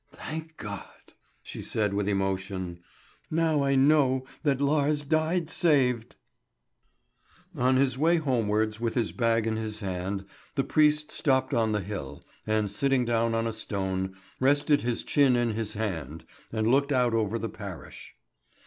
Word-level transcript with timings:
"Thank 0.11 0.57
God!" 0.57 1.13
she 1.43 1.61
said 1.61 1.93
with 1.93 2.07
emotion. 2.09 2.79
"Now 3.29 3.63
I 3.63 3.75
know 3.75 4.25
that 4.41 4.59
Lars 4.59 5.03
died 5.03 5.47
saved." 5.47 6.15
On 7.55 7.75
his 7.75 7.99
way 7.99 8.17
homewards 8.17 8.79
with 8.79 8.95
his 8.95 9.11
bag 9.11 9.45
in 9.45 9.57
his 9.57 9.81
hand 9.81 10.25
the 10.55 10.63
priest 10.63 11.11
stopped 11.11 11.53
on 11.53 11.71
the 11.71 11.81
hill, 11.81 12.23
and 12.47 12.71
sitting 12.71 13.05
down 13.05 13.35
on 13.35 13.45
a 13.45 13.53
stone, 13.53 14.15
rested 14.39 14.81
his 14.81 15.03
chin 15.03 15.35
in 15.35 15.51
his 15.51 15.75
hand, 15.75 16.25
and 16.51 16.65
looked 16.67 16.91
out 16.91 17.13
over 17.13 17.37
the 17.37 17.47
parish. 17.47 18.15